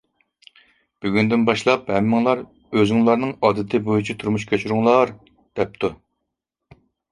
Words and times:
بۈگۈندىن 1.05 1.43
باشلاپ، 1.49 1.91
ھەممىڭلار 1.97 2.41
ئۆزۈڭلارنىڭ 2.79 3.35
ئادىتى 3.49 3.83
بويىچە 3.91 4.17
تۇرمۇش 4.25 4.49
كەچۈرۈڭلار! 4.55 5.15
دەپتۇ. 5.63 5.95